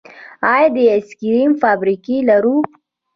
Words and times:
آیا 0.53 0.67
د 0.75 0.77
آیس 0.93 1.09
کریم 1.19 1.51
فابریکې 1.61 2.17
لرو؟ 2.29 2.57